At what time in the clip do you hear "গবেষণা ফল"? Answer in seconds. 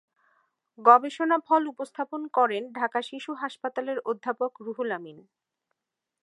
0.79-1.63